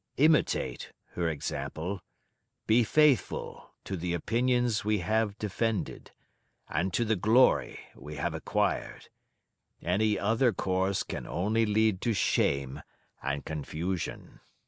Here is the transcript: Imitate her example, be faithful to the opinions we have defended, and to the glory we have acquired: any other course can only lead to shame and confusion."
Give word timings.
Imitate 0.17 0.93
her 1.13 1.29
example, 1.29 2.01
be 2.65 2.83
faithful 2.83 3.75
to 3.83 3.95
the 3.95 4.15
opinions 4.15 4.83
we 4.83 4.97
have 4.97 5.37
defended, 5.37 6.09
and 6.67 6.91
to 6.91 7.05
the 7.05 7.15
glory 7.15 7.79
we 7.95 8.15
have 8.15 8.33
acquired: 8.33 9.09
any 9.79 10.17
other 10.17 10.51
course 10.53 11.03
can 11.03 11.27
only 11.27 11.67
lead 11.67 12.01
to 12.01 12.13
shame 12.15 12.81
and 13.21 13.45
confusion." 13.45 14.39